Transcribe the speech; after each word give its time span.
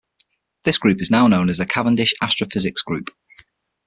This 0.63 0.79
group 0.79 0.99
is 0.99 1.11
now 1.11 1.27
known 1.27 1.47
as 1.47 1.57
the 1.57 1.65
Cavendish 1.67 2.15
Astrophysics 2.23 2.81
Group. 2.81 3.11